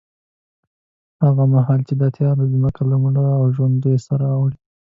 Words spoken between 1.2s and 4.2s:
هغه مهال چې دا تیاره ځمکه له مړو او ژوندیو